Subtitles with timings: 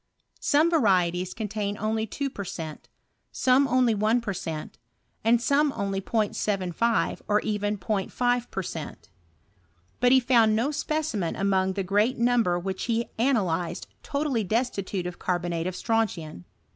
[0.39, 2.89] Some varieties contain only 2 per cent.,
[3.31, 4.79] some only 1 per cent.,
[5.23, 9.09] and some only 0*75, or even 0*5 per •cent.;
[9.99, 15.19] but he found no specimen among the great miimber which he analyzed totally destitute of
[15.19, 16.45] carbo jiate of strontian.